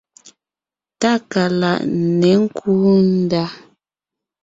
Tákaláʼ 1.01 1.79
ně 2.19 2.31
kúu 2.57 2.93
ndá. 3.19 3.43